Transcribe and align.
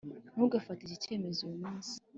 ntugafate 0.33 0.81
iki 0.83 1.01
cyemezo 1.03 1.39
uyu 1.43 1.57
munsi. 1.63 1.93